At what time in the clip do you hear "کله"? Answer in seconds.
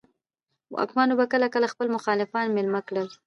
1.31-1.47, 1.53-1.67